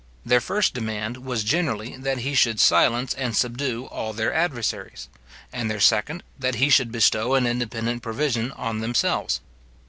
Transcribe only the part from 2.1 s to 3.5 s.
he should silence and